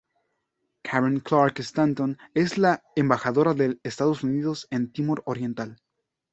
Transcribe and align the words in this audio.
Karen 0.81 1.19
Clark 1.19 1.59
Stanton 1.61 2.17
es 2.33 2.57
la 2.57 2.81
Embajadora 2.95 3.53
de 3.53 3.67
los 3.67 3.77
Estados 3.83 4.23
Unidos 4.23 4.65
en 4.71 4.91
Timor 4.91 5.21
Oriental. 5.27 5.79